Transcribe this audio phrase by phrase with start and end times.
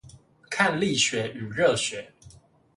[0.49, 2.11] 看力學與熱學